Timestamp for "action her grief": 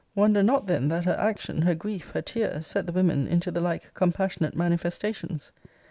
1.15-2.09